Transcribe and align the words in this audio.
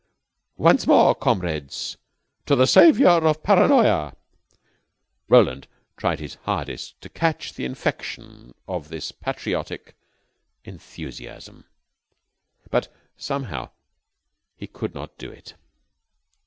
Once 0.57 0.87
more, 0.87 1.13
comrades. 1.13 1.95
To 2.47 2.55
the 2.55 2.65
Savior 2.65 3.07
of 3.27 3.43
Paranoya!" 3.43 4.15
Roland 5.29 5.67
tried 5.95 6.19
his 6.19 6.39
hardest 6.47 6.99
to 7.01 7.07
catch 7.09 7.53
the 7.53 7.65
infection 7.65 8.55
of 8.67 8.89
this 8.89 9.11
patriotic 9.11 9.95
enthusiasm, 10.65 11.65
but 12.71 12.91
somehow 13.15 13.69
he 14.57 14.65
could 14.65 14.95
not 14.95 15.19
do 15.19 15.29
it. 15.29 15.53